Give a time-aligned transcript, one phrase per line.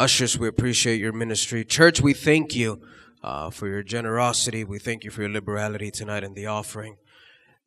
[0.00, 1.62] Ushers, we appreciate your ministry.
[1.62, 2.80] Church, we thank you
[3.22, 4.64] uh, for your generosity.
[4.64, 6.96] We thank you for your liberality tonight in the offering.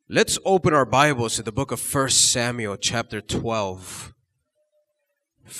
[0.08, 4.12] Let's open our Bibles to the book of 1 Samuel, chapter 12.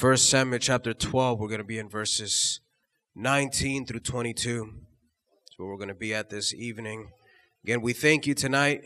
[0.00, 2.58] 1 Samuel, chapter 12, we're going to be in verses
[3.14, 4.64] 19 through 22.
[5.44, 7.12] That's where we're going to be at this evening.
[7.62, 8.82] Again, we thank you tonight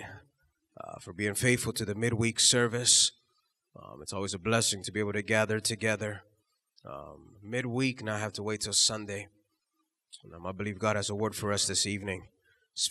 [0.79, 3.12] uh, for being faithful to the midweek service.
[3.75, 6.25] Um, it's always a blessing to be able to gather together
[6.84, 9.29] um, midweek, and I have to wait till Sunday.
[10.34, 12.29] Um, I believe God has a word for us this evening.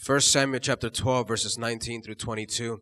[0.01, 2.81] First Samuel chapter 12, verses 19 through 22.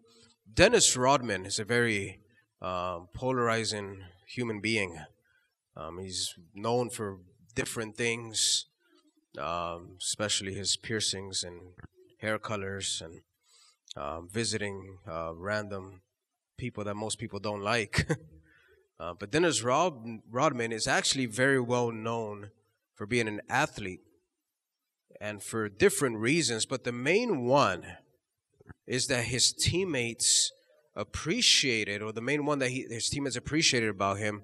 [0.52, 2.20] Dennis Rodman is a very
[2.62, 5.00] um, polarizing human being.
[5.78, 7.20] Um, he's known for
[7.54, 8.66] different things,
[9.38, 11.60] um, especially his piercings and
[12.20, 13.22] hair colors and
[13.96, 16.02] um, visiting uh, random
[16.58, 18.08] people that most people don't like.
[19.00, 22.52] Uh, but Dennis Rod- Rodman is actually very well known
[22.94, 24.02] for being an athlete
[25.20, 26.66] and for different reasons.
[26.66, 27.86] But the main one
[28.88, 30.52] is that his teammates
[30.96, 34.44] appreciated, or the main one that he, his teammates appreciated about him,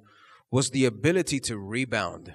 [0.49, 2.33] was the ability to rebound.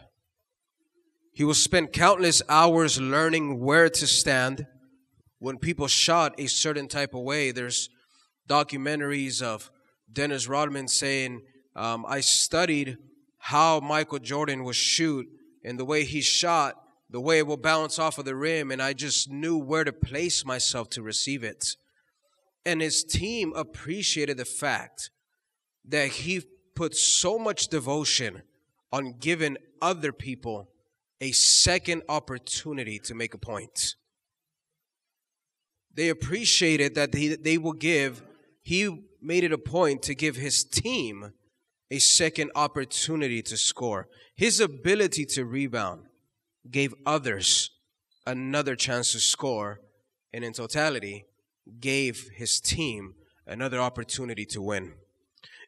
[1.33, 4.67] He will spend countless hours learning where to stand
[5.39, 7.51] when people shot a certain type of way.
[7.51, 7.91] There's
[8.49, 9.71] documentaries of
[10.11, 11.43] Dennis Rodman saying,
[11.77, 12.97] um, I studied
[13.39, 15.27] how Michael Jordan would shoot
[15.63, 16.75] and the way he shot,
[17.11, 19.93] the way it will bounce off of the rim, and I just knew where to
[19.93, 21.77] place myself to receive it.
[22.65, 25.11] And his team appreciated the fact
[25.85, 26.43] that he
[26.75, 28.43] put so much devotion
[28.91, 30.71] on giving other people
[31.21, 33.95] a second opportunity to make a point.
[35.95, 38.23] They appreciated that they, they will give,
[38.63, 41.33] he made it a point to give his team
[41.91, 44.09] a second opportunity to score.
[44.35, 46.07] His ability to rebound
[46.71, 47.71] gave others
[48.27, 49.81] another chance to score,
[50.33, 51.27] and in totality,
[51.81, 53.15] gave his team
[53.47, 54.95] another opportunity to win.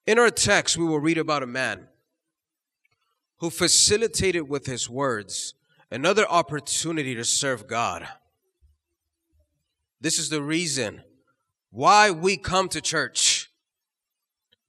[0.07, 1.89] In our text, we will read about a man
[3.39, 5.55] who facilitated with his words
[5.91, 8.07] another opportunity to serve God.
[10.01, 11.03] This is the reason
[11.71, 13.51] why we come to church.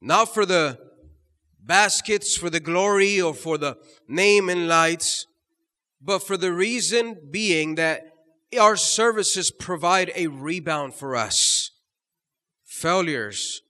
[0.00, 0.78] Not for the
[1.62, 3.76] baskets for the glory or for the
[4.08, 5.26] name and lights,
[6.00, 8.02] but for the reason being that
[8.58, 11.70] our services provide a rebound for us.
[12.64, 13.62] Failures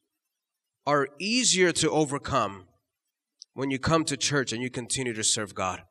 [0.86, 2.66] are easier to overcome
[3.54, 5.82] when you come to church and you continue to serve God.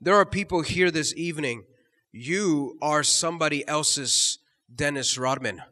[0.00, 1.64] There are people here this evening.
[2.12, 4.38] You are somebody else's
[4.74, 5.62] Dennis Rodman.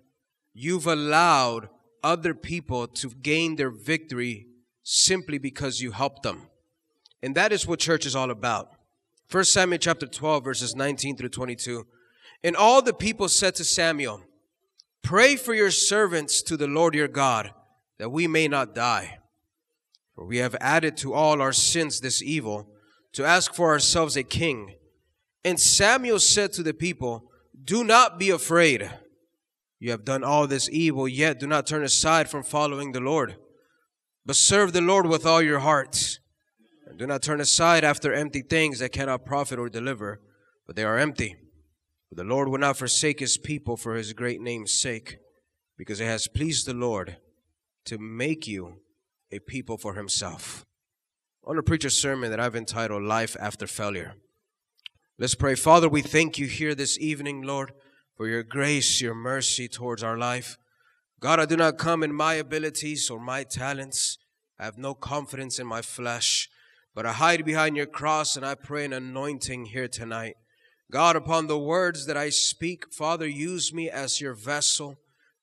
[0.52, 1.68] You've allowed
[2.02, 4.46] other people to gain their victory
[4.84, 6.46] simply because you helped them.
[7.22, 8.70] And that is what church is all about.
[9.30, 11.86] 1 Samuel chapter 12 verses 19 through 22.
[12.44, 14.20] And all the people said to Samuel,
[15.02, 17.52] Pray for your servants to the Lord your God,
[17.98, 19.18] that we may not die.
[20.14, 22.68] For we have added to all our sins this evil,
[23.12, 24.74] to ask for ourselves a king.
[25.44, 27.30] And Samuel said to the people,
[27.64, 28.90] Do not be afraid.
[29.78, 33.36] You have done all this evil, yet do not turn aside from following the Lord.
[34.26, 36.18] But serve the Lord with all your heart.
[36.86, 40.20] And do not turn aside after empty things that cannot profit or deliver,
[40.66, 41.36] but they are empty.
[42.08, 45.18] For the Lord will not forsake his people for his great name's sake,
[45.76, 47.16] because it has pleased the Lord
[47.86, 48.76] to make you
[49.30, 50.64] a people for himself.
[51.44, 54.14] I want to preach a sermon that I've entitled Life After Failure.
[55.18, 55.54] Let's pray.
[55.54, 57.72] Father, we thank you here this evening, Lord,
[58.16, 60.56] for your grace, your mercy towards our life.
[61.20, 64.18] God, I do not come in my abilities or my talents.
[64.58, 66.48] I have no confidence in my flesh,
[66.94, 70.36] but I hide behind your cross and I pray an anointing here tonight.
[70.90, 74.96] God, upon the words that I speak, Father, use me as your vessel.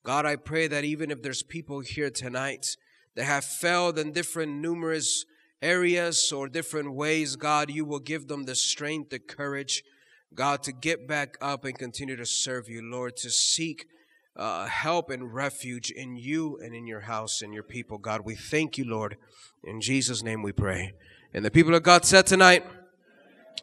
[0.03, 2.77] God, I pray that even if there's people here tonight
[3.15, 5.25] that have failed in different numerous
[5.61, 9.83] areas or different ways, God, you will give them the strength, the courage,
[10.33, 13.85] God, to get back up and continue to serve you, Lord, to seek
[14.35, 18.21] uh, help and refuge in you and in your house and your people, God.
[18.21, 19.17] We thank you, Lord.
[19.63, 20.93] In Jesus' name we pray.
[21.33, 22.65] And the people of God said tonight,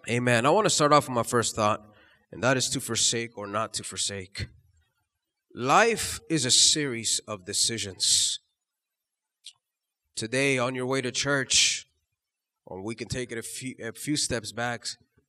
[0.08, 0.46] Amen.
[0.46, 1.84] I want to start off with my first thought,
[2.32, 4.48] and that is to forsake or not to forsake.
[5.54, 8.40] Life is a series of decisions.
[10.14, 11.86] Today, on your way to church,
[12.64, 14.86] or we can take it a few, a few steps back.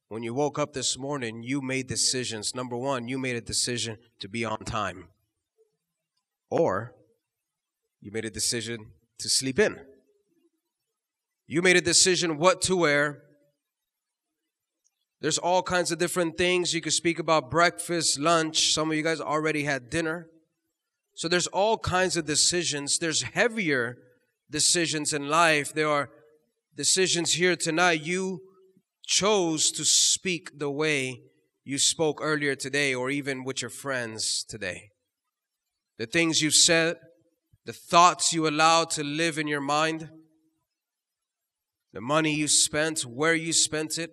[0.07, 2.56] When you woke up this morning, you made decisions.
[2.56, 5.07] Number one, you made a decision to be on time.
[6.50, 6.96] Or
[8.01, 8.88] you made a decision
[9.19, 9.80] to sleep in.
[11.48, 13.24] You made a decision what to wear.
[15.22, 16.74] There's all kinds of different things.
[16.74, 18.74] You could speak about breakfast, lunch.
[18.74, 20.28] Some of you guys already had dinner.
[21.16, 23.00] So there's all kinds of decisions.
[23.00, 23.98] There's heavier
[24.50, 25.74] decisions in life.
[25.74, 26.10] There are
[26.75, 28.01] decisions here tonight.
[28.04, 28.42] You
[29.06, 31.24] chose to speak the way
[31.66, 34.92] you spoke earlier today or even with your friends today.
[36.00, 36.98] The things you've said,
[37.66, 40.10] the thoughts you allowed to live in your mind,
[41.94, 44.12] the money you spent, where you spent it,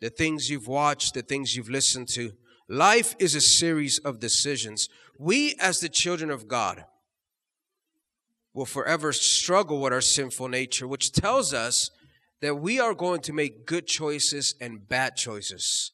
[0.00, 2.32] the things you've watched, the things you've listened to.
[2.68, 4.88] Life is a series of decisions.
[5.18, 6.84] We, as the children of God,
[8.54, 11.90] will forever struggle with our sinful nature, which tells us
[12.40, 15.92] that we are going to make good choices and bad choices.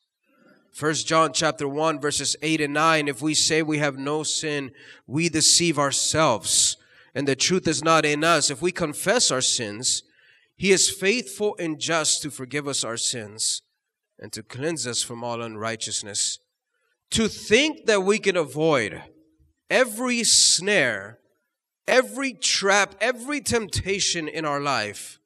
[0.72, 4.72] First John chapter 1 verses 8 and 9 if we say we have no sin
[5.06, 6.76] we deceive ourselves.
[7.14, 8.50] And the truth is not in us.
[8.50, 10.02] If we confess our sins
[10.56, 13.62] he is faithful and just to forgive us our sins
[14.18, 16.40] and to cleanse us from all unrighteousness.
[17.12, 19.02] To think that we can avoid
[19.70, 21.18] every snare
[21.88, 25.18] every trap every temptation in our life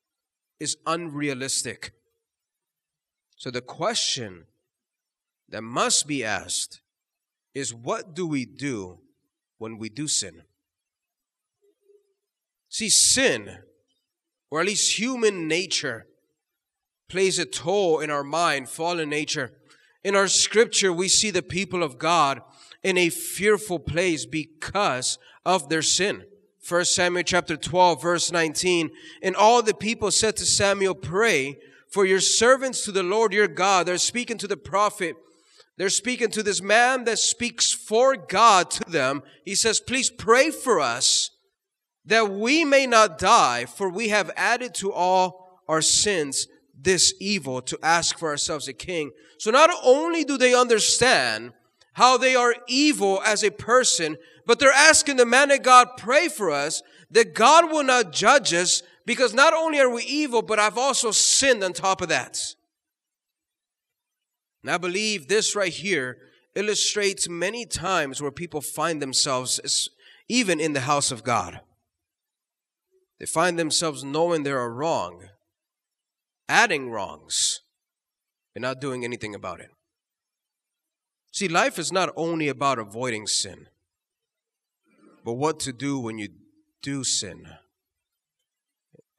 [0.61, 1.93] is unrealistic.
[3.37, 4.47] So the question
[5.52, 6.81] that must be asked
[7.54, 8.99] is what do we do
[9.58, 10.43] when we do sin?
[12.69, 13.58] See, sin,
[14.50, 16.06] or at least human nature,
[17.08, 19.52] plays a toll in our mind, fallen nature.
[20.02, 22.40] In our scripture, we see the people of God
[22.82, 26.25] in a fearful place because of their sin.
[26.66, 28.90] 1 Samuel chapter 12, verse 19.
[29.22, 31.58] And all the people said to Samuel, Pray
[31.88, 33.87] for your servants to the Lord your God.
[33.87, 35.16] They're speaking to the prophet
[35.78, 39.22] they're speaking to this man that speaks for God to them.
[39.44, 41.30] He says, Please pray for us
[42.04, 46.46] that we may not die, for we have added to all our sins
[46.78, 49.12] this evil to ask for ourselves a king.
[49.38, 51.52] So not only do they understand
[51.94, 54.16] how they are evil as a person,
[54.46, 58.52] but they're asking the man of God, pray for us that God will not judge
[58.52, 62.38] us because not only are we evil, but I've also sinned on top of that.
[64.62, 66.19] And I believe this right here
[66.55, 69.88] illustrates many times where people find themselves,
[70.29, 71.61] even in the house of God.
[73.19, 75.29] They find themselves knowing they are wrong,
[76.49, 77.61] adding wrongs,
[78.55, 79.70] and not doing anything about it.
[81.32, 83.69] See, life is not only about avoiding sin,
[85.25, 86.29] but what to do when you
[86.82, 87.47] do sin.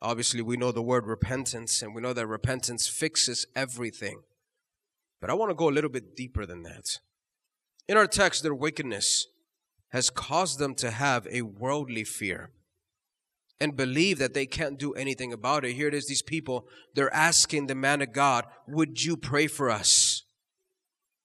[0.02, 4.22] Obviously, we know the word repentance, and we know that repentance fixes everything.
[5.24, 7.00] But I want to go a little bit deeper than that.
[7.88, 9.28] In our text, their wickedness
[9.94, 12.50] has caused them to have a worldly fear
[13.58, 15.76] and believe that they can't do anything about it.
[15.76, 19.70] Here it is, these people, they're asking the man of God, Would you pray for
[19.70, 20.24] us?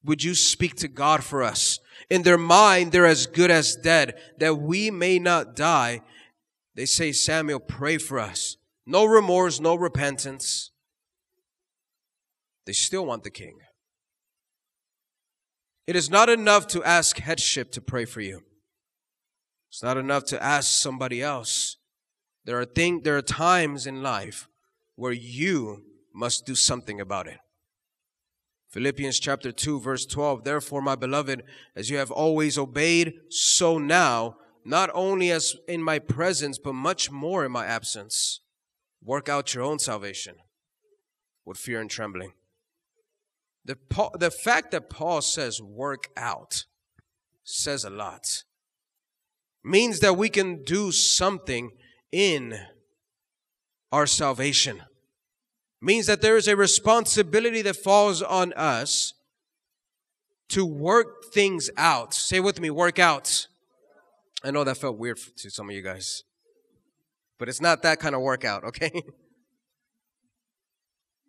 [0.04, 1.80] Would you speak to God for us?
[2.08, 6.02] In their mind, they're as good as dead, that we may not die.
[6.76, 8.58] They say, Samuel, pray for us.
[8.86, 10.70] No remorse, no repentance.
[12.64, 13.58] They still want the king.
[15.88, 18.42] It is not enough to ask headship to pray for you.
[19.70, 21.78] It's not enough to ask somebody else.
[22.44, 24.50] There are things, there are times in life
[24.96, 27.38] where you must do something about it.
[28.68, 31.42] Philippians chapter 2 verse 12 Therefore my beloved
[31.74, 37.10] as you have always obeyed so now not only as in my presence but much
[37.10, 38.40] more in my absence
[39.02, 40.34] work out your own salvation
[41.46, 42.34] with fear and trembling
[43.68, 43.76] the,
[44.18, 46.64] the fact that Paul says work out
[47.44, 48.44] says a lot.
[49.62, 51.72] Means that we can do something
[52.10, 52.58] in
[53.92, 54.80] our salvation.
[55.82, 59.12] Means that there is a responsibility that falls on us
[60.48, 62.14] to work things out.
[62.14, 63.48] Say with me, work out.
[64.42, 66.24] I know that felt weird to some of you guys,
[67.38, 68.90] but it's not that kind of workout, okay?
[68.94, 69.02] he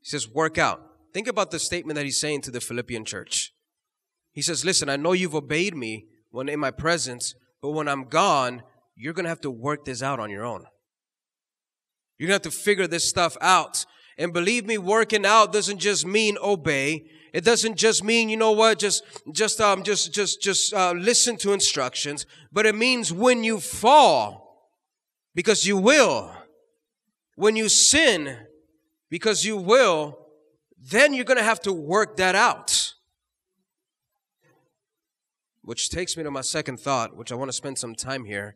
[0.03, 0.88] says, work out.
[1.13, 3.53] Think about the statement that he's saying to the Philippian church.
[4.31, 8.05] He says, Listen, I know you've obeyed me when in my presence, but when I'm
[8.05, 8.63] gone,
[8.95, 10.65] you're going to have to work this out on your own.
[12.17, 13.85] You're going to have to figure this stuff out.
[14.17, 17.05] And believe me, working out doesn't just mean obey.
[17.33, 21.37] It doesn't just mean, you know what, just, just, um, just, just, just, uh, listen
[21.37, 24.71] to instructions, but it means when you fall,
[25.35, 26.33] because you will.
[27.35, 28.35] When you sin,
[29.09, 30.18] because you will,
[30.79, 32.93] then you're going to have to work that out.
[35.61, 38.55] Which takes me to my second thought, which I want to spend some time here.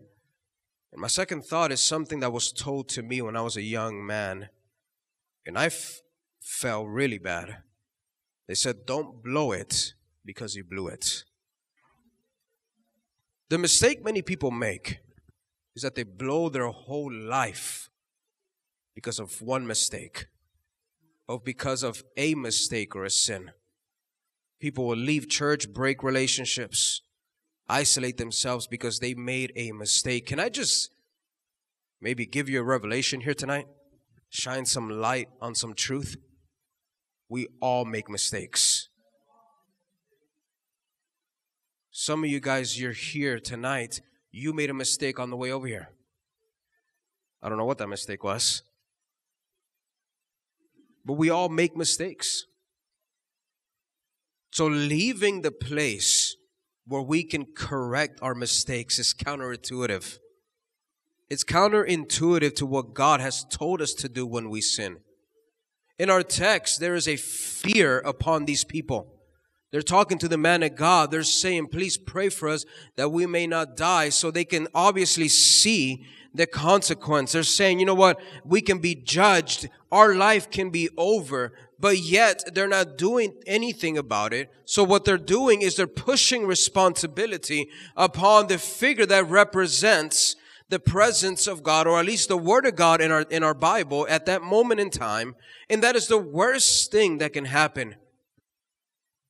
[0.92, 3.62] And my second thought is something that was told to me when I was a
[3.62, 4.50] young man.
[5.46, 6.02] And I f-
[6.42, 7.58] fell really bad.
[8.48, 11.24] They said, Don't blow it because you blew it.
[13.50, 15.00] The mistake many people make
[15.76, 17.90] is that they blow their whole life
[18.96, 20.28] because of one mistake,
[21.28, 23.52] or because of a mistake or a sin.
[24.60, 27.02] People will leave church, break relationships,
[27.68, 30.26] isolate themselves because they made a mistake.
[30.26, 30.90] Can I just
[32.02, 33.68] maybe give you a revelation here tonight?
[34.30, 36.18] Shine some light on some truth?
[37.30, 38.90] We all make mistakes.
[41.92, 44.02] Some of you guys, you're here tonight.
[44.32, 45.90] You made a mistake on the way over here.
[47.42, 48.64] I don't know what that mistake was.
[51.06, 52.46] But we all make mistakes.
[54.52, 56.36] So leaving the place
[56.86, 60.20] where we can correct our mistakes is counterintuitive.
[61.30, 64.98] It's counterintuitive to what God has told us to do when we sin.
[65.98, 69.13] In our text, there is a fear upon these people.
[69.74, 71.10] They're talking to the man of God.
[71.10, 72.64] They're saying, please pray for us
[72.96, 74.10] that we may not die.
[74.10, 77.32] So they can obviously see the consequence.
[77.32, 78.22] They're saying, you know what?
[78.46, 79.68] We can be judged.
[79.92, 84.52] Our life can be over, but yet they're not doing anything about it.
[84.64, 90.36] So what they're doing is they're pushing responsibility upon the figure that represents
[90.70, 93.56] the presence of God, or at least the Word of God in our, in our
[93.56, 95.36] Bible at that moment in time.
[95.68, 97.96] And that is the worst thing that can happen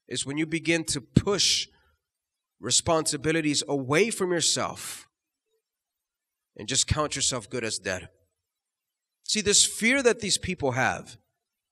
[0.07, 1.67] is when you begin to push
[2.59, 5.07] responsibilities away from yourself
[6.57, 8.09] and just count yourself good as dead.
[9.23, 11.17] See, this fear that these people have,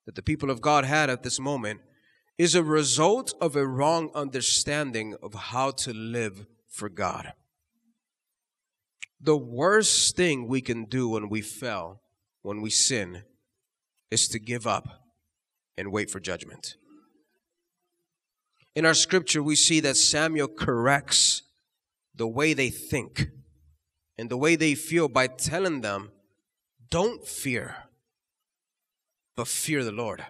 [0.06, 1.82] that the people of God had at this moment,
[2.38, 7.34] is a result of a wrong understanding of how to live for God.
[9.20, 12.02] The worst thing we can do when we fail,
[12.42, 13.24] when we sin,
[14.10, 14.88] is to give up
[15.78, 16.76] and wait for judgment.
[18.76, 21.44] In our scripture, we see that Samuel corrects
[22.16, 23.28] the way they think
[24.18, 26.12] and the way they feel by telling them,
[26.90, 27.76] don't fear,
[29.36, 30.26] but fear the Lord.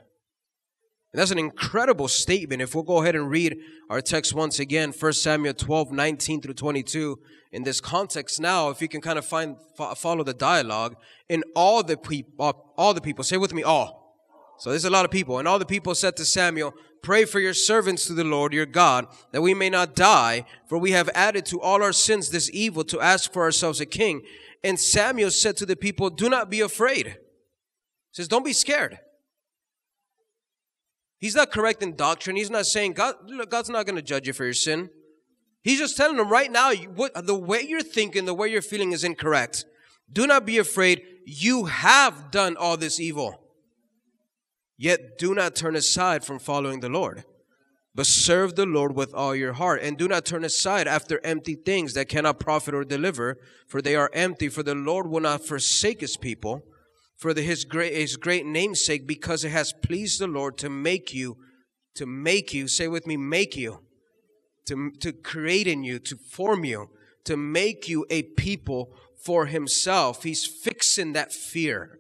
[1.13, 2.61] And that's an incredible statement.
[2.61, 3.57] If we'll go ahead and read
[3.89, 7.19] our text once again, 1 Samuel 12, 19 through 22,
[7.51, 9.57] in this context now, if you can kind of find,
[9.97, 10.95] follow the dialogue,
[11.27, 14.00] in all the people, all the people, say with me, all.
[14.61, 15.39] So there's a lot of people.
[15.39, 18.67] And all the people said to Samuel, Pray for your servants to the Lord your
[18.67, 22.47] God, that we may not die, for we have added to all our sins this
[22.53, 24.21] evil to ask for ourselves a king.
[24.63, 27.07] And Samuel said to the people, Do not be afraid.
[27.07, 27.13] He
[28.11, 28.99] says, Don't be scared.
[31.17, 32.35] He's not correcting doctrine.
[32.35, 33.15] He's not saying God,
[33.49, 34.91] God's not going to judge you for your sin.
[35.63, 38.91] He's just telling them right now, what, the way you're thinking, the way you're feeling
[38.91, 39.65] is incorrect.
[40.13, 41.01] Do not be afraid.
[41.25, 43.40] You have done all this evil.
[44.81, 47.23] Yet do not turn aside from following the Lord,
[47.93, 49.79] but serve the Lord with all your heart.
[49.83, 53.95] And do not turn aside after empty things that cannot profit or deliver, for they
[53.95, 54.49] are empty.
[54.49, 56.63] For the Lord will not forsake his people
[57.15, 61.13] for the, his great his great namesake, because it has pleased the Lord to make
[61.13, 61.37] you,
[61.93, 63.81] to make you, say with me, make you,
[64.65, 66.89] to, to create in you, to form you,
[67.25, 70.23] to make you a people for himself.
[70.23, 71.99] He's fixing that fear.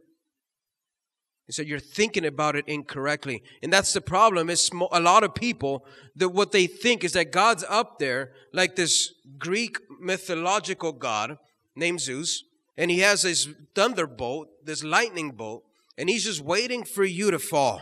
[1.51, 3.43] He said, You're thinking about it incorrectly.
[3.61, 4.49] And that's the problem.
[4.49, 8.77] Is a lot of people that what they think is that God's up there like
[8.77, 11.37] this Greek mythological God
[11.75, 12.45] named Zeus,
[12.77, 15.65] and he has this thunderbolt, this lightning bolt,
[15.97, 17.81] and he's just waiting for you to fall.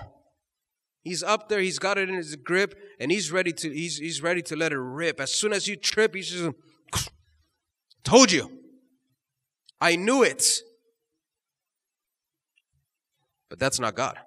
[1.03, 4.23] He's up there, he's got it in his grip, and he's ready to he's, he's
[4.23, 5.21] ready to let it rip.
[5.21, 6.55] As soon as you trip, he's just
[8.03, 8.51] told you.
[9.79, 10.63] I knew it.
[13.50, 14.18] But that's not God.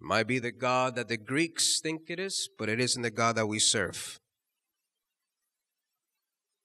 [0.00, 3.10] It might be the God that the Greeks think it is, but it isn't the
[3.10, 4.18] God that we serve.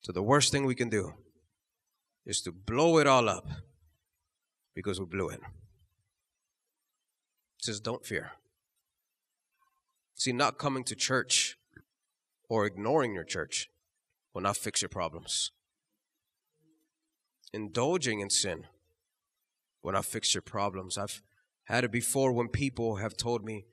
[0.01, 1.13] So the worst thing we can do
[2.25, 3.48] is to blow it all up
[4.74, 5.41] because we blew it.
[7.60, 8.31] It says, don't fear.
[10.15, 11.58] See, not coming to church
[12.50, 13.67] or ignoring your church
[14.34, 15.51] will not fix your problems.
[17.53, 18.65] Indulging in sin
[19.81, 20.98] when I fix your problems.
[20.98, 21.21] I've
[21.65, 23.65] had it before when people have told me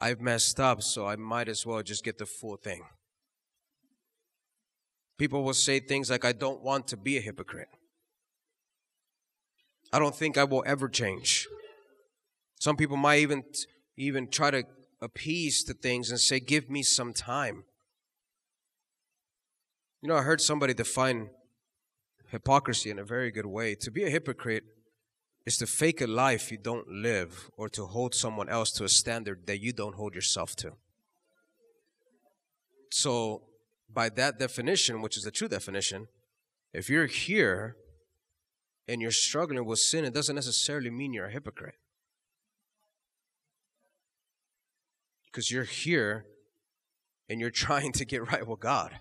[0.00, 2.84] I've messed up, so I might as well just get the full thing.
[5.18, 7.68] People will say things like, I don't want to be a hypocrite.
[9.92, 11.48] I don't think I will ever change.
[12.60, 13.44] Some people might even
[13.96, 14.64] even try to
[15.00, 17.64] appease to things and say, "Give me some time."
[20.02, 21.30] You know, I heard somebody define
[22.30, 23.74] hypocrisy in a very good way.
[23.76, 24.64] To be a hypocrite
[25.48, 28.88] is to fake a life you don't live or to hold someone else to a
[28.88, 30.72] standard that you don't hold yourself to.
[32.90, 33.44] So,
[33.88, 36.08] by that definition, which is the true definition,
[36.74, 37.76] if you're here
[38.86, 41.76] and you're struggling with sin, it doesn't necessarily mean you're a hypocrite.
[45.24, 46.26] Because you're here
[47.26, 49.00] and you're trying to get right with God.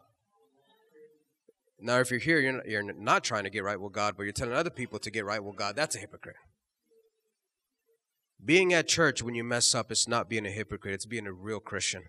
[1.80, 4.24] Now, if you're here, you're not, you're not trying to get right with God, but
[4.24, 6.36] you're telling other people to get right with God, that's a hypocrite.
[8.44, 11.34] Being at church when you mess up is not being a hypocrite, it's being a
[11.34, 12.04] real Christian.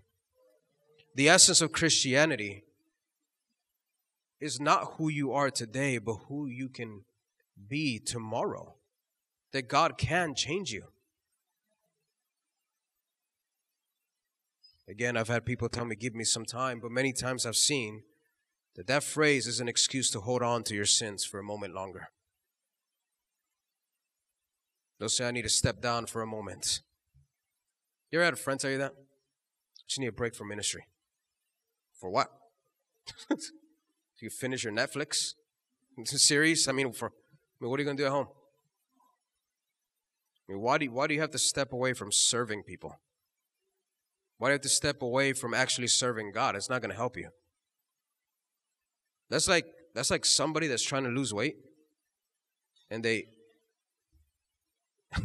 [1.15, 2.65] The essence of Christianity
[4.41, 7.05] is not who you are today, but who you can
[7.69, 8.75] be tomorrow.
[9.53, 10.85] That God can change you.
[14.89, 18.05] Again, I've had people tell me, give me some time, but many times I've seen
[18.79, 21.75] that that phrase is an excuse to hold on to your sins for a moment
[21.75, 22.11] longer.
[24.99, 26.83] They'll say, I need to step down for a moment.
[28.13, 28.93] You ever had a friend tell you that?
[29.91, 30.85] You need a break from ministry.
[32.01, 32.29] For what?
[34.21, 35.33] you finish your Netflix
[36.05, 36.69] series?
[36.69, 37.11] I mean, for I
[37.61, 38.29] mean, what are you going to do at home?
[40.49, 42.95] I mean, why do you, why do you have to step away from serving people?
[44.37, 46.55] Why do you have to step away from actually serving God?
[46.55, 47.31] It's not going to help you.
[49.31, 51.57] That's like that's like somebody that's trying to lose weight,
[52.91, 53.27] and they.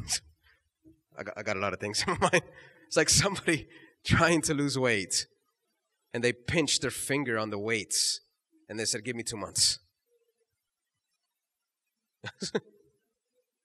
[1.15, 2.43] I got, I got a lot of things in my mind.
[2.87, 3.67] It's like somebody
[4.03, 5.27] trying to lose weight,
[6.13, 8.21] and they pinched their finger on the weights,
[8.67, 9.79] and they said, "Give me two months."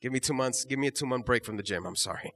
[0.00, 0.64] give me two months.
[0.64, 1.86] Give me a two month break from the gym.
[1.86, 2.32] I'm sorry.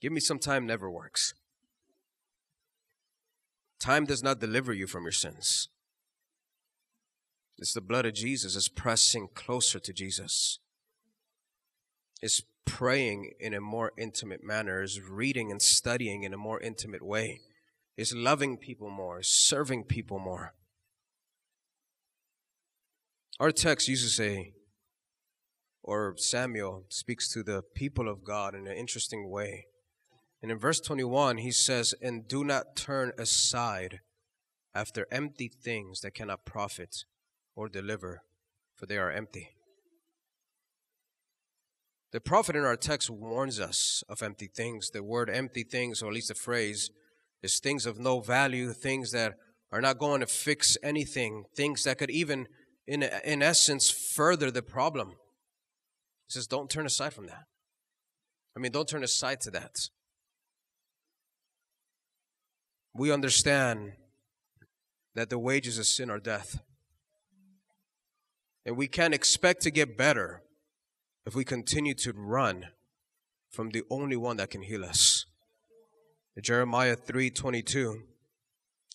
[0.00, 1.34] Give me some time never works.
[3.82, 5.68] Time does not deliver you from your sins.
[7.58, 8.54] It's the blood of Jesus.
[8.54, 10.60] It's pressing closer to Jesus.
[12.20, 14.82] It's praying in a more intimate manner.
[14.82, 17.40] It's reading and studying in a more intimate way.
[17.96, 19.18] It's loving people more.
[19.18, 20.54] It's serving people more.
[23.40, 24.52] Our text uses a,
[25.82, 29.66] or Samuel speaks to the people of God in an interesting way.
[30.42, 34.00] And in verse 21, he says, And do not turn aside
[34.74, 37.04] after empty things that cannot profit
[37.54, 38.22] or deliver,
[38.74, 39.50] for they are empty.
[42.10, 44.90] The prophet in our text warns us of empty things.
[44.90, 46.90] The word empty things, or at least the phrase,
[47.42, 49.34] is things of no value, things that
[49.70, 52.48] are not going to fix anything, things that could even,
[52.86, 55.10] in, in essence, further the problem.
[56.26, 57.44] He says, don't turn aside from that.
[58.56, 59.88] I mean, don't turn aside to that
[62.94, 63.92] we understand
[65.14, 66.62] that the wages of sin are death.
[68.64, 70.42] And we can't expect to get better
[71.26, 72.68] if we continue to run
[73.50, 75.26] from the only one that can heal us.
[76.40, 78.08] Jeremiah 3:22,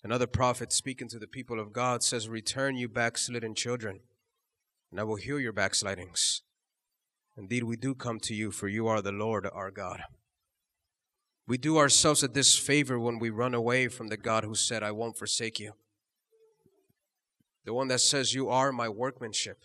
[0.04, 4.02] another prophet speaking to the people of God says, "Return you backslidden children,
[4.90, 6.42] and I will heal your backslidings.
[7.36, 10.02] Indeed, we do come to you, for you are the Lord our God."
[11.48, 14.92] We do ourselves a disfavor when we run away from the God who said, I
[14.92, 15.74] won't forsake you.
[17.64, 19.64] The one that says, You are my workmanship.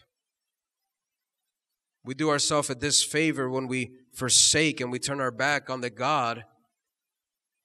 [2.05, 5.90] We do ourselves a disfavor when we forsake and we turn our back on the
[5.90, 6.45] God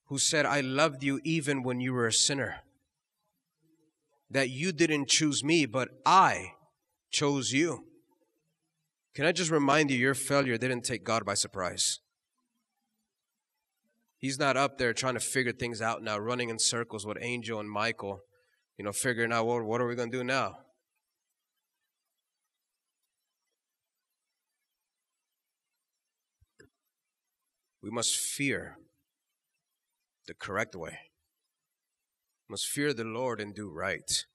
[0.05, 2.57] who said, I loved you even when you were a sinner.
[4.29, 6.53] That you didn't choose me, but I
[7.09, 7.85] chose you.
[9.13, 11.99] Can I just remind you, your failure didn't take God by surprise.
[14.19, 17.59] He's not up there trying to figure things out now, running in circles with Angel
[17.59, 18.21] and Michael,
[18.77, 20.57] you know, figuring out what, what are we going to do now?
[27.81, 28.77] We must fear
[30.25, 30.97] the correct way.
[32.49, 34.25] We must fear the Lord and do right.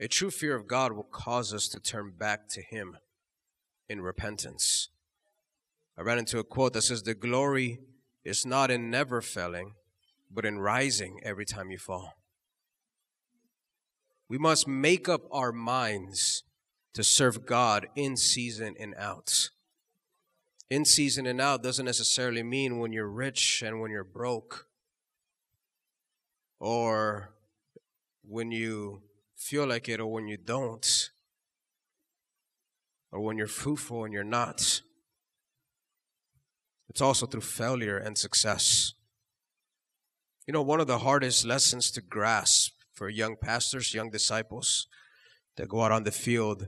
[0.00, 2.96] A true fear of God will cause us to turn back to Him
[3.88, 4.88] in repentance.
[5.96, 7.78] I ran into a quote that says, The glory
[8.24, 9.74] is not in never failing,
[10.30, 12.14] but in rising every time you fall.
[14.28, 16.44] We must make up our minds
[16.94, 19.50] to serve God in season and out.
[20.70, 24.68] In season and out doesn't necessarily mean when you're rich and when you're broke,
[26.58, 27.34] or
[28.26, 29.02] when you
[29.36, 31.10] feel like it or when you don't,
[33.10, 34.80] or when you're fruitful and you're not.
[36.92, 38.92] It's also through failure and success.
[40.46, 44.88] You know, one of the hardest lessons to grasp for young pastors, young disciples
[45.56, 46.66] that go out on the field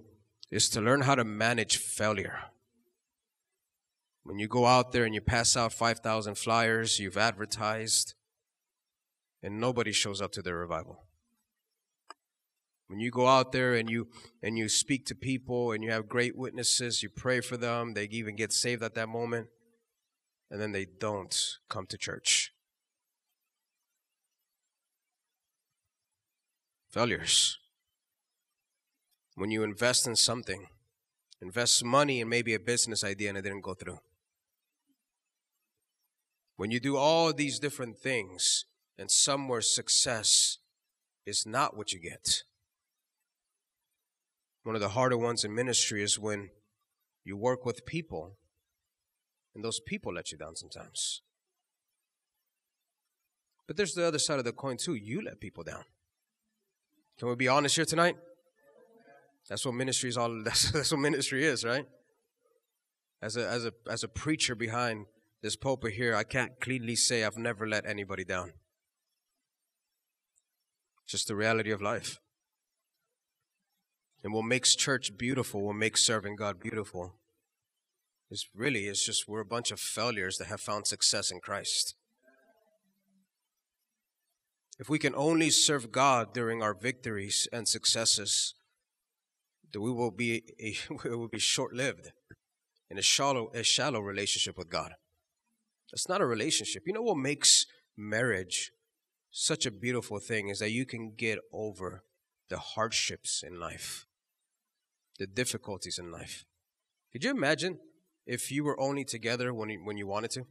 [0.51, 2.39] is to learn how to manage failure.
[4.23, 8.15] When you go out there and you pass out 5,000 flyers, you've advertised,
[9.43, 11.05] and nobody shows up to their revival.
[12.87, 14.09] When you go out there and you
[14.43, 18.05] and you speak to people and you have great witnesses, you pray for them, they
[18.05, 19.49] even get saved at that moment,
[20.51, 22.53] and then they don't come to church.
[26.91, 27.59] Failures.
[29.35, 30.67] When you invest in something,
[31.43, 33.99] invest money in maybe a business idea and it didn't go through.
[36.57, 38.65] When you do all these different things
[38.97, 40.59] and somewhere success
[41.27, 42.45] is not what you get.
[44.63, 46.51] One of the harder ones in ministry is when
[47.25, 48.37] you work with people
[49.55, 51.23] and those people let you down sometimes.
[53.67, 54.95] But there's the other side of the coin too.
[54.95, 55.85] You let people down.
[57.19, 58.17] Can we be honest here tonight?
[59.49, 61.87] That's what ministry is all that's, that's what ministry is, right?
[63.23, 65.07] As a as a as a preacher behind
[65.43, 68.53] this pulpit here, I can't cleanly say I've never let anybody down.
[71.07, 72.19] Just the reality of life.
[74.23, 77.15] And what makes church beautiful, what makes serving God beautiful,
[78.35, 81.95] is really it's just we're a bunch of failures that have found success in Christ.
[84.79, 88.55] If we can only serve God during our victories and successes,
[89.73, 92.11] then we will be a, we will be short-lived
[92.91, 94.95] in a shallow a shallow relationship with God.
[95.93, 96.83] It's not a relationship.
[96.87, 97.67] You know what makes
[97.97, 98.73] marriage
[99.31, 102.03] such a beautiful thing is that you can get over
[102.51, 104.07] the hardships in life
[105.19, 106.45] the difficulties in life.
[107.13, 107.79] Could you imagine
[108.27, 110.47] if you were only together when you, when you wanted to?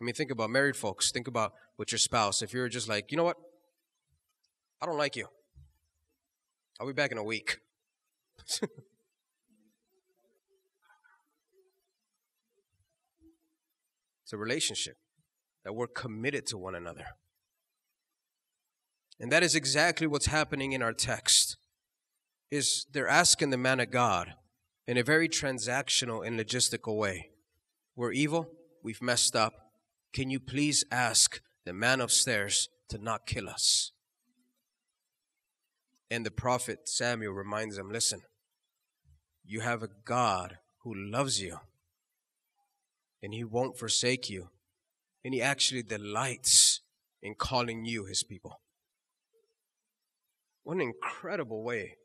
[0.00, 1.10] I mean, think about married folks.
[1.10, 2.42] Think about with your spouse.
[2.42, 3.36] If you're just like, you know what?
[4.80, 5.26] I don't like you.
[6.78, 7.58] I'll be back in a week.
[8.38, 8.60] it's
[14.32, 14.96] a relationship
[15.64, 17.06] that we're committed to one another.
[19.18, 21.56] And that is exactly what's happening in our text
[22.50, 24.34] is they're asking the man of God
[24.86, 27.30] in a very transactional and logistical way.
[27.96, 28.50] We're evil,
[28.82, 29.72] we've messed up.
[30.12, 33.92] Can you please ask the man upstairs to not kill us?
[36.10, 38.22] And the prophet Samuel reminds them listen,
[39.44, 41.58] you have a God who loves you,
[43.22, 44.50] and he won't forsake you,
[45.24, 46.80] and he actually delights
[47.22, 48.60] in calling you his people.
[50.62, 51.96] What an incredible way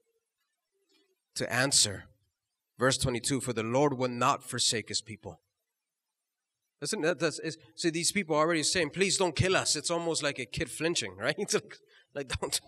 [1.35, 2.05] to answer.
[2.81, 5.39] Verse 22 For the Lord will not forsake his people.
[6.81, 7.39] Listen, that, that's,
[7.75, 9.75] see, these people are already saying, please don't kill us.
[9.75, 11.37] It's almost like a kid flinching, right?
[11.37, 11.77] like,
[12.15, 12.59] like, don't.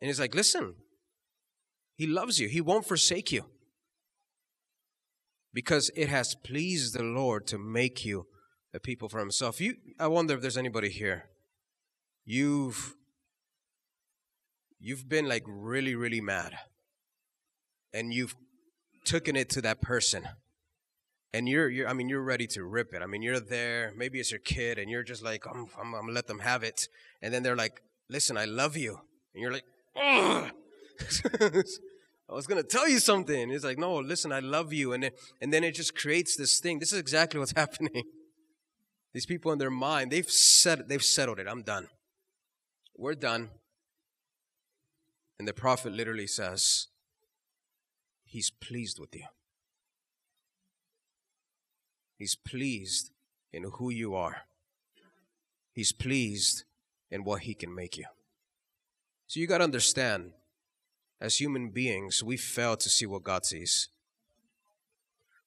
[0.00, 0.76] And he's like, listen,
[1.94, 2.48] he loves you.
[2.48, 3.44] He won't forsake you.
[5.52, 8.26] Because it has pleased the Lord to make you
[8.72, 9.60] a people for himself.
[9.60, 11.28] You, I wonder if there's anybody here.
[12.24, 12.96] You've,
[14.80, 16.54] you've been like really, really mad
[17.92, 18.34] and you've
[19.04, 20.28] taken it to that person.
[21.34, 23.02] And you're, you're i mean you're ready to rip it.
[23.02, 26.02] I mean you're there maybe it's your kid and you're just like i'm, I'm, I'm
[26.02, 26.88] gonna let them have it.
[27.22, 28.98] And then they're like listen i love you.
[29.34, 29.64] And you're like
[29.96, 30.50] i
[32.28, 33.50] was gonna tell you something.
[33.50, 34.92] It's like no listen i love you.
[34.92, 36.78] And then, and then it just creates this thing.
[36.78, 38.04] This is exactly what's happening.
[39.14, 41.46] These people in their mind they've set they've settled it.
[41.48, 41.88] I'm done.
[42.96, 43.50] We're done.
[45.38, 46.88] And the prophet literally says
[48.32, 49.26] He's pleased with you.
[52.16, 53.10] He's pleased
[53.52, 54.44] in who you are.
[55.74, 56.64] He's pleased
[57.10, 58.06] in what He can make you.
[59.26, 60.30] So you got to understand,
[61.20, 63.90] as human beings, we fail to see what God sees.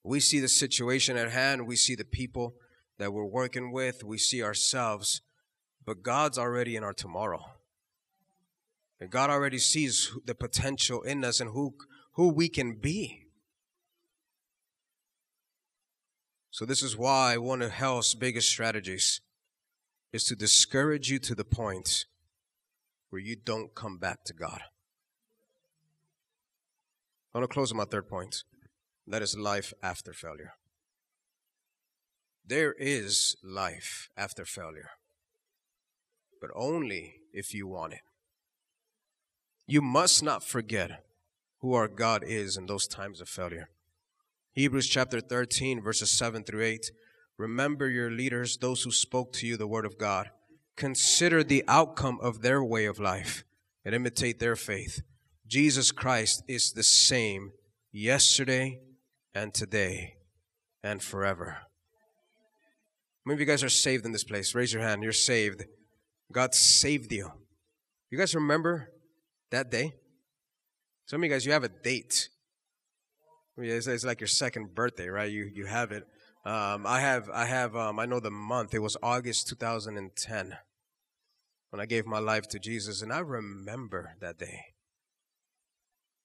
[0.04, 2.54] We see the situation at hand, we see the people
[3.00, 5.22] that we're working with, we see ourselves,
[5.84, 7.46] but God's already in our tomorrow.
[9.00, 11.74] And God already sees the potential in us and who
[12.16, 13.22] who we can be.
[16.50, 19.20] So, this is why one of hell's biggest strategies
[20.12, 22.06] is to discourage you to the point
[23.10, 24.62] where you don't come back to God.
[27.34, 28.44] I want to close on my third point.
[29.06, 30.54] That is life after failure.
[32.46, 34.90] There is life after failure,
[36.40, 38.00] but only if you want it.
[39.66, 41.02] You must not forget
[41.66, 43.70] who our God is in those times of failure.
[44.52, 46.92] Hebrews chapter 13, verses 7 through 8.
[47.38, 50.30] Remember your leaders, those who spoke to you the word of God.
[50.76, 53.42] Consider the outcome of their way of life
[53.84, 55.02] and imitate their faith.
[55.48, 57.50] Jesus Christ is the same
[57.90, 58.78] yesterday
[59.34, 60.18] and today
[60.84, 61.62] and forever.
[63.24, 64.54] Many of you guys are saved in this place.
[64.54, 65.02] Raise your hand.
[65.02, 65.64] You're saved.
[66.30, 67.32] God saved you.
[68.08, 68.92] You guys remember
[69.50, 69.94] that day?
[71.06, 72.30] Some of you guys, you have a date.
[73.56, 75.30] It's, it's like your second birthday, right?
[75.30, 76.04] You you have it.
[76.44, 78.74] Um, I have I have um, I know the month.
[78.74, 80.56] It was August 2010
[81.70, 84.60] when I gave my life to Jesus, and I remember that day.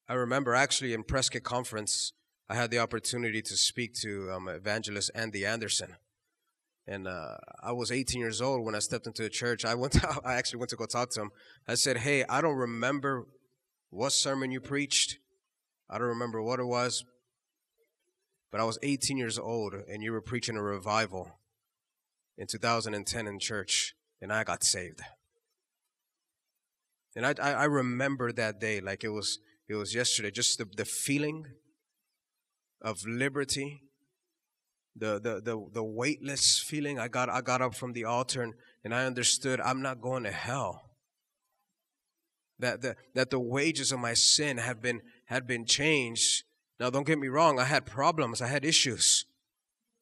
[0.10, 2.14] I remember actually in Prescott Conference,
[2.50, 5.96] I had the opportunity to speak to um, evangelist Andy Anderson.
[6.88, 9.64] And uh, I was 18 years old when I stepped into the church.
[9.64, 9.94] I went.
[10.02, 11.32] To, I actually went to go talk to him.
[11.68, 13.28] I said, "Hey, I don't remember
[13.92, 15.18] what sermon you preached.
[15.90, 17.04] I don't remember what it was,
[18.52, 21.40] but I was 18 years old, and you were preaching a revival
[22.38, 25.02] in 2010 in church, and I got saved.
[27.16, 30.32] And I, I, I remember that day like it was it was yesterday.
[30.32, 31.46] Just the, the feeling
[32.82, 33.84] of liberty,
[34.96, 37.00] the, the the the weightless feeling.
[37.00, 38.54] I got I got up from the altar and,
[38.86, 40.91] and I understood I'm not going to hell.
[42.62, 46.46] That the that the wages of my sin have been had been changed
[46.82, 49.26] now, don't get me wrong, I had problems, I had issues.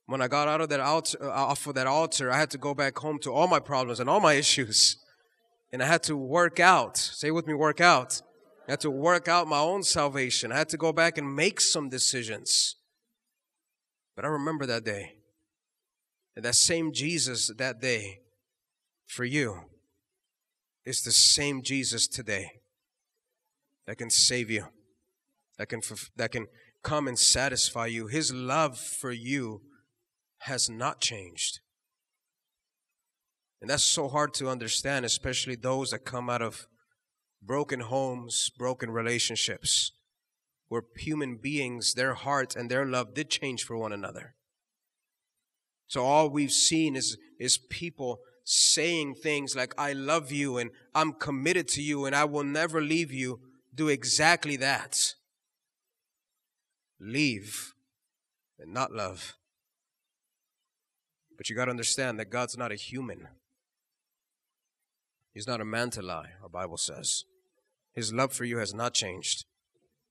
[0.05, 2.57] When I got out of that altar, uh, off of that altar, I had to
[2.57, 4.95] go back home to all my problems and all my issues.
[5.73, 6.95] And I had to work out.
[6.95, 8.21] Say with me, work out.
[8.65, 10.53] I had to work out my own salvation.
[10.53, 12.77] I had to go back and make some decisions.
[14.15, 15.15] But I remember that day.
[16.37, 18.21] And that same Jesus that day
[19.05, 19.65] for you
[20.85, 22.61] is the same Jesus today
[23.87, 24.65] that can save you,
[25.57, 25.81] that can,
[26.15, 26.47] that can
[26.83, 28.07] come and satisfy you.
[28.07, 29.61] His love for you
[30.39, 31.59] has not changed.
[33.61, 36.67] And that's so hard to understand, especially those that come out of
[37.41, 39.91] broken homes, broken relationships,
[40.69, 44.35] where human beings, their heart and their love did change for one another.
[45.87, 48.19] So all we've seen is, is people
[48.51, 52.81] saying things like, I love you and I'm committed to you and I will never
[52.81, 53.41] leave you,
[53.75, 55.13] do exactly that
[56.99, 57.75] leave
[58.57, 59.35] and not love.
[61.37, 63.27] But you got to understand that God's not a human.
[65.31, 67.25] He's not a man to lie, our Bible says.
[67.93, 69.45] His love for you has not changed.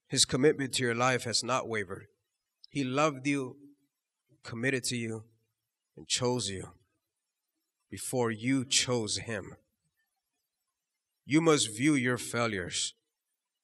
[0.07, 2.07] His commitment to your life has not wavered.
[2.70, 3.57] He loved you,
[4.44, 5.24] committed to you,
[5.96, 6.68] and chose you
[7.90, 9.57] before you chose Him.
[11.24, 12.94] You must view your failures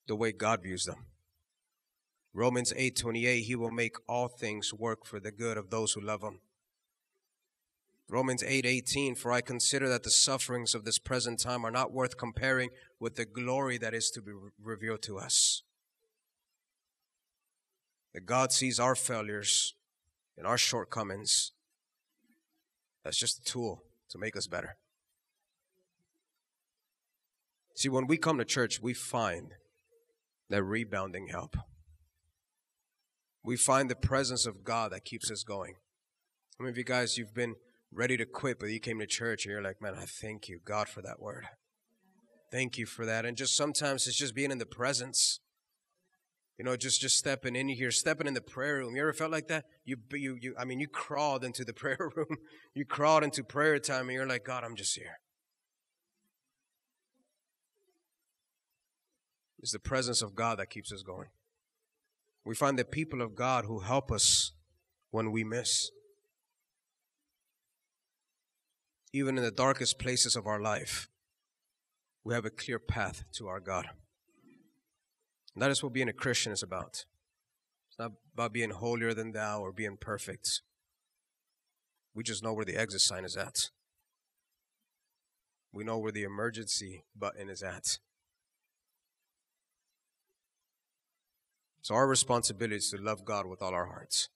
[0.07, 1.07] the way God views them.
[2.35, 6.23] Romans 8:28 he will make all things work for the good of those who love
[6.23, 6.41] him.
[8.09, 12.17] Romans 8:18 for I consider that the sufferings of this present time are not worth
[12.17, 15.63] comparing with the glory that is to be revealed to us.
[18.13, 19.75] That God sees our failures
[20.37, 21.53] and our shortcomings
[23.05, 23.85] as just a tool
[24.15, 24.77] to make us better.
[27.77, 29.53] See, when we come to church, we find
[30.49, 31.57] that rebounding help
[33.45, 35.75] we find the presence of God that keeps us going.
[36.59, 37.57] How many of you guys, you've been
[37.93, 40.61] ready to quit, but you came to church and you're like, man, I thank you,
[40.65, 41.45] God, for that word.
[42.51, 43.27] Thank you for that.
[43.27, 45.41] And just sometimes it's just being in the presence.
[46.59, 48.95] You know, just just stepping in here, stepping in the prayer room.
[48.95, 49.65] You ever felt like that?
[49.85, 50.55] You you you.
[50.59, 52.37] I mean, you crawled into the prayer room.
[52.75, 55.19] You crawled into prayer time, and you're like, God, I'm just here.
[59.59, 61.29] It's the presence of God that keeps us going.
[62.45, 64.53] We find the people of God who help us
[65.11, 65.91] when we miss.
[69.13, 71.09] Even in the darkest places of our life,
[72.25, 73.87] we have a clear path to our God.
[75.57, 77.05] That is what being a Christian is about.
[77.89, 80.63] It's not about being holier than thou or being perfect.
[82.15, 83.71] We just know where the exit sign is at.
[85.73, 87.99] We know where the emergency button is at.
[91.83, 94.31] So our responsibility is to love God with all our hearts.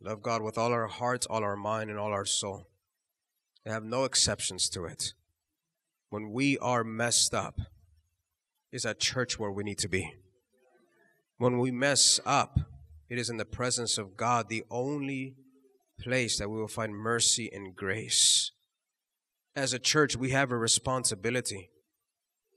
[0.00, 2.68] Love God with all our hearts, all our mind, and all our soul.
[3.64, 5.12] And have no exceptions to it.
[6.08, 7.60] When we are messed up,
[8.72, 10.14] is at church where we need to be.
[11.38, 12.58] When we mess up,
[13.08, 15.34] it is in the presence of God, the only
[16.00, 18.52] place that we will find mercy and grace.
[19.56, 21.70] As a church, we have a responsibility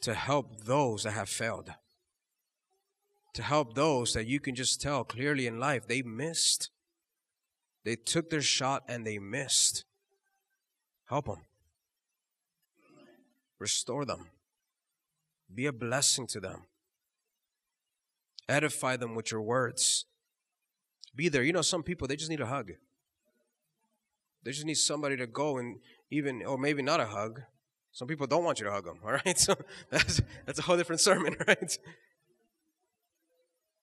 [0.01, 1.71] to help those that have failed
[3.33, 6.69] to help those that you can just tell clearly in life they missed.
[7.83, 9.85] They took their shot and they missed.
[11.05, 11.41] Help them.
[13.59, 14.27] Restore them.
[15.53, 16.63] Be a blessing to them.
[18.49, 20.05] Edify them with your words.
[21.15, 21.43] Be there.
[21.43, 22.71] You know, some people, they just need a hug.
[24.43, 25.79] They just need somebody to go and
[26.11, 27.41] even, or maybe not a hug.
[27.91, 29.37] Some people don't want you to hug them, all right?
[29.37, 29.55] So
[29.89, 31.77] that's, that's a whole different sermon, right?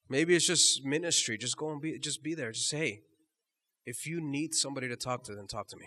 [0.09, 1.38] Maybe it's just ministry.
[1.38, 2.50] Just go and be, just be there.
[2.50, 3.00] Just say, hey,
[3.87, 5.87] if you need somebody to talk to, then talk to me.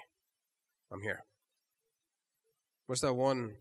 [0.91, 1.25] I'm here.
[2.87, 3.55] What's that one,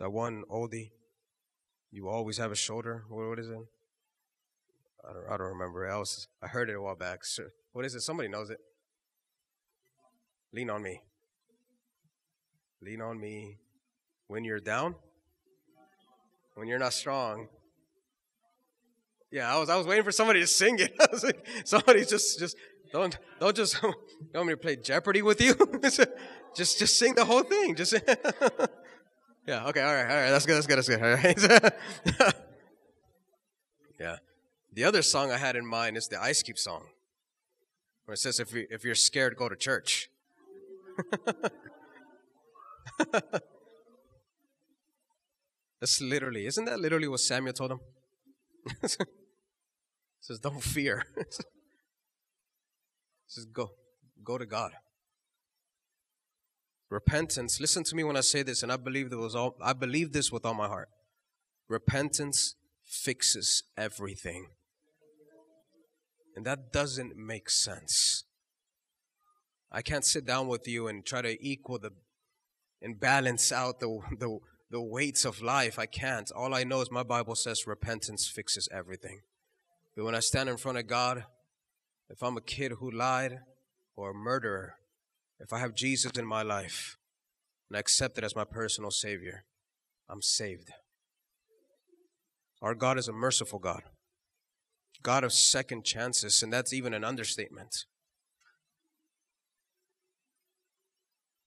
[0.00, 0.90] that one oldie?
[1.94, 3.04] You always have a shoulder.
[3.08, 3.56] What, what is it?
[5.08, 5.88] I don't, I don't remember.
[5.88, 7.20] I was, I heard it a while back.
[7.72, 8.00] What is it?
[8.00, 8.58] Somebody knows it.
[10.52, 11.02] Lean on me.
[12.82, 13.58] Lean on me
[14.26, 14.96] when you're down,
[16.56, 17.46] when you're not strong.
[19.30, 20.96] Yeah, I was I was waiting for somebody to sing it.
[21.00, 22.56] I was like, somebody just just
[22.92, 23.92] don't don't just you
[24.34, 25.54] want me to play Jeopardy with you?
[26.56, 27.76] just just sing the whole thing.
[27.76, 27.94] Just
[29.46, 29.66] yeah.
[29.68, 29.80] Okay.
[29.80, 30.10] All right.
[30.10, 30.30] All right.
[30.30, 30.56] That's good.
[30.56, 30.78] That's good.
[30.78, 31.02] That's good.
[31.02, 32.34] All right.
[34.00, 34.16] yeah.
[34.72, 36.84] The other song I had in mind is the Ice Cube song,
[38.04, 40.10] where it says, "If you if you're scared, go to church."
[45.80, 47.80] That's literally, isn't that literally what Samuel told him?
[50.20, 51.04] says, don't fear.
[53.26, 53.72] says, go,
[54.22, 54.72] go to God.
[56.94, 59.72] Repentance, listen to me when I say this, and I believe that was all I
[59.72, 60.88] believe this with all my heart.
[61.68, 62.54] Repentance
[62.84, 64.46] fixes everything.
[66.36, 68.22] And that doesn't make sense.
[69.72, 71.90] I can't sit down with you and try to equal the
[72.80, 74.38] and balance out the, the,
[74.70, 75.80] the weights of life.
[75.80, 76.30] I can't.
[76.30, 79.22] All I know is my Bible says repentance fixes everything.
[79.96, 81.24] But when I stand in front of God,
[82.08, 83.40] if I'm a kid who lied
[83.96, 84.76] or a murderer,
[85.44, 86.96] if I have Jesus in my life
[87.68, 89.44] and I accept it as my personal Savior,
[90.08, 90.70] I'm saved.
[92.62, 93.82] Our God is a merciful God,
[95.02, 97.84] God of second chances, and that's even an understatement.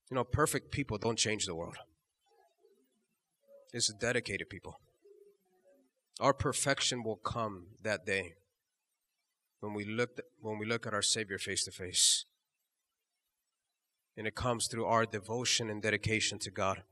[0.08, 1.76] You know, perfect people don't change the world.
[3.72, 4.80] It's dedicated people.
[6.20, 8.34] Our perfection will come that day
[9.60, 12.24] when we look when we look at our Savior face to face.
[14.18, 16.82] And it comes through our devotion and dedication to God.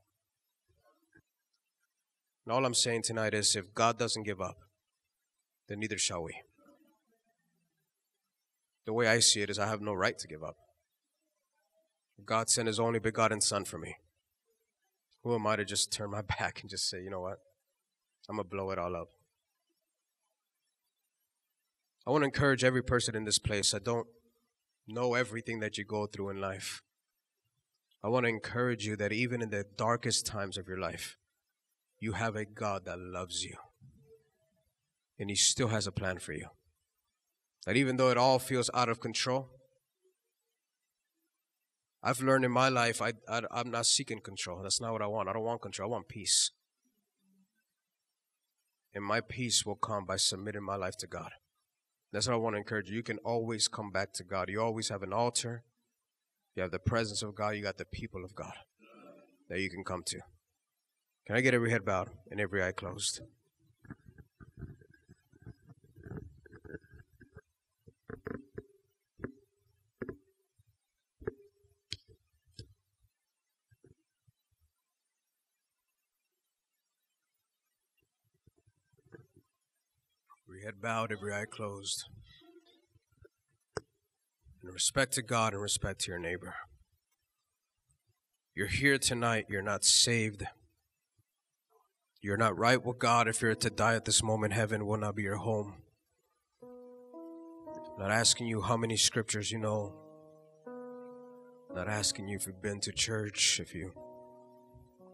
[2.45, 4.55] And all I'm saying tonight is if God doesn't give up,
[5.67, 6.41] then neither shall we.
[8.85, 10.55] The way I see it is I have no right to give up.
[12.25, 13.97] God sent his only begotten Son for me.
[15.23, 17.39] Who am I to just turn my back and just say, you know what?
[18.29, 19.09] I'm going to blow it all up.
[22.05, 23.73] I want to encourage every person in this place.
[23.73, 24.07] I don't
[24.87, 26.81] know everything that you go through in life.
[28.03, 31.17] I want to encourage you that even in the darkest times of your life,
[31.99, 33.55] you have a God that loves you.
[35.19, 36.47] And He still has a plan for you.
[37.65, 39.49] That even though it all feels out of control,
[42.03, 44.61] I've learned in my life I, I, I'm not seeking control.
[44.61, 45.27] That's not what I want.
[45.27, 45.89] I don't want control.
[45.89, 46.51] I want peace.
[48.93, 51.31] And my peace will come by submitting my life to God.
[52.13, 52.95] That's what I want to encourage you.
[52.95, 54.49] You can always come back to God.
[54.49, 55.63] You always have an altar.
[56.57, 57.55] You have the presence of God.
[57.55, 58.53] You got the people of God
[59.47, 60.19] that you can come to.
[61.27, 63.21] Can I get every head bowed and every eye closed?
[80.67, 82.03] head bowed, every eye closed.
[84.67, 86.53] In respect to God and respect to your neighbor.
[88.53, 90.43] You're here tonight, you're not saved.
[92.21, 93.29] You're not right with God.
[93.29, 95.75] If you're to die at this moment, heaven will not be your home.
[96.61, 99.93] I'm not asking you how many scriptures you know.
[100.67, 103.93] I'm not asking you if you've been to church, if you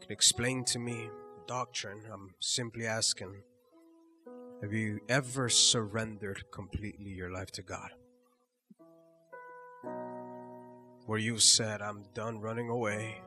[0.01, 1.09] can explain to me
[1.45, 2.01] doctrine.
[2.11, 3.43] I'm simply asking
[4.63, 7.91] have you ever surrendered completely your life to God?
[11.05, 13.21] Where you said, I'm done running away.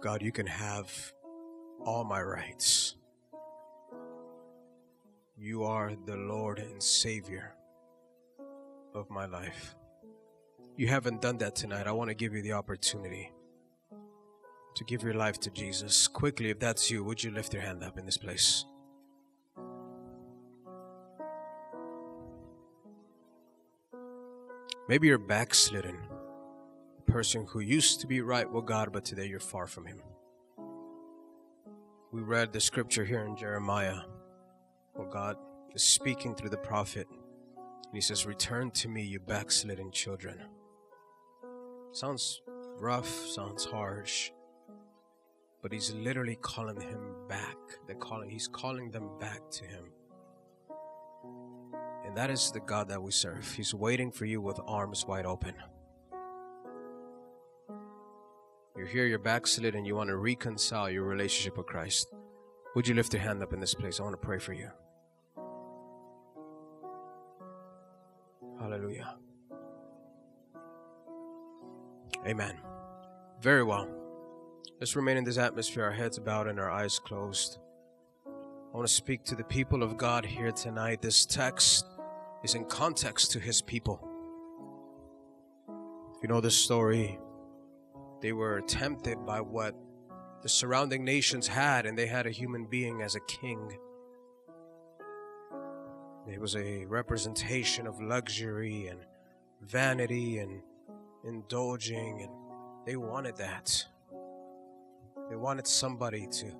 [0.00, 0.90] God, you can have
[1.84, 2.96] all my rights.
[5.38, 7.54] You are the Lord and Savior
[8.94, 9.76] of my life.
[10.76, 11.86] You haven't done that tonight.
[11.86, 13.32] I want to give you the opportunity
[14.74, 16.08] to give your life to Jesus.
[16.08, 18.64] Quickly, if that's you, would you lift your hand up in this place?
[24.88, 25.98] Maybe you're backslidden.
[27.16, 30.02] Person who used to be right with God, but today you're far from Him.
[32.12, 34.00] We read the scripture here in Jeremiah
[34.92, 35.38] where God
[35.74, 37.06] is speaking through the prophet.
[37.56, 40.42] And he says, Return to me, you backslidden children.
[41.92, 42.42] Sounds
[42.78, 44.30] rough, sounds harsh,
[45.62, 47.56] but he's literally calling him back.
[47.86, 49.84] They're calling, he's calling them back to him.
[52.04, 53.50] And that is the God that we serve.
[53.54, 55.54] He's waiting for you with arms wide open.
[58.76, 62.08] You're here, you're backslid, and you want to reconcile your relationship with Christ.
[62.74, 64.00] Would you lift your hand up in this place?
[64.00, 64.68] I want to pray for you.
[68.60, 69.16] Hallelujah.
[72.26, 72.58] Amen.
[73.40, 73.88] Very well.
[74.78, 77.58] Let's remain in this atmosphere, our heads bowed and our eyes closed.
[78.26, 81.00] I want to speak to the people of God here tonight.
[81.00, 81.86] This text
[82.44, 84.06] is in context to his people.
[86.14, 87.18] If you know this story,
[88.26, 89.72] they were tempted by what
[90.42, 93.78] the surrounding nations had, and they had a human being as a king.
[96.26, 98.98] It was a representation of luxury and
[99.60, 100.60] vanity and
[101.22, 102.32] indulging, and
[102.84, 103.86] they wanted that.
[105.30, 106.52] They wanted somebody to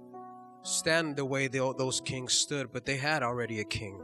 [0.63, 4.01] stand the way they, those kings stood, but they had already a king.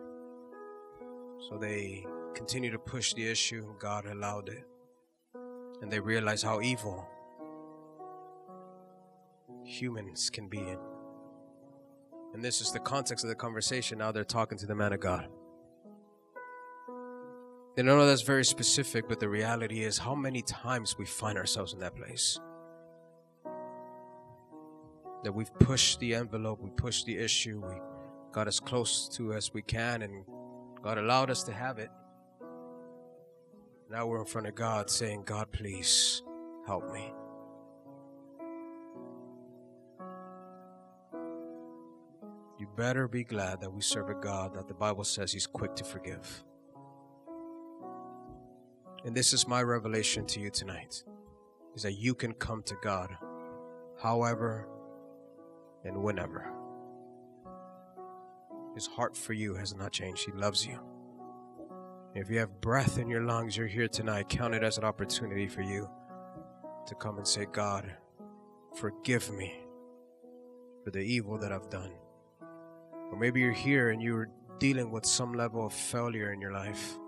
[1.49, 2.05] So they
[2.35, 4.65] continued to push the issue, God allowed it.
[5.81, 7.09] And they realized how evil
[9.65, 10.79] humans can be in.
[12.35, 13.99] And this is the context of the conversation.
[13.99, 15.29] Now they're talking to the man of God.
[17.77, 21.39] And I know that's very specific, but the reality is how many times we find
[21.39, 22.39] ourselves in that place.
[25.25, 27.75] That we've pushed the envelope, we pushed the issue, we
[28.33, 30.25] got as close to as we can, and
[30.83, 31.91] God allowed us to have it.
[33.91, 36.23] Now we're in front of God saying, God, please
[36.67, 37.13] help me.
[42.77, 45.85] Better be glad that we serve a God that the Bible says He's quick to
[45.85, 46.45] forgive.
[49.05, 51.03] And this is my revelation to you tonight
[51.75, 53.17] is that you can come to God
[54.01, 54.69] however
[55.85, 56.53] and whenever.
[58.75, 60.25] His heart for you has not changed.
[60.25, 60.79] He loves you.
[62.15, 64.29] If you have breath in your lungs, you're here tonight.
[64.29, 65.89] Count it as an opportunity for you
[66.87, 67.91] to come and say, God,
[68.77, 69.55] forgive me
[70.85, 71.93] for the evil that I've done.
[73.13, 76.99] Or maybe you're here and you're dealing with some level of failure in your life,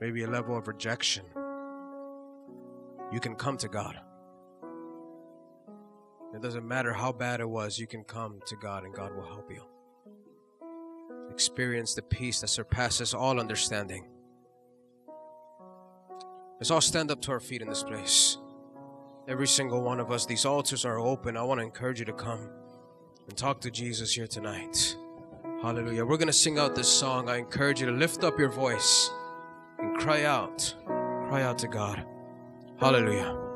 [0.00, 1.24] maybe a level of rejection.
[3.10, 3.98] You can come to God.
[6.34, 9.26] It doesn't matter how bad it was, you can come to God and God will
[9.26, 9.62] help you.
[11.30, 14.06] Experience the peace that surpasses all understanding.
[16.60, 18.36] Let's all stand up to our feet in this place.
[19.26, 21.36] Every single one of us, these altars are open.
[21.36, 22.50] I want to encourage you to come
[23.28, 24.96] and talk to Jesus here tonight.
[25.62, 26.04] Hallelujah.
[26.04, 27.28] We're going to sing out this song.
[27.28, 29.10] I encourage you to lift up your voice
[29.78, 30.74] and cry out.
[30.86, 32.04] Cry out to God.
[32.78, 33.47] Hallelujah.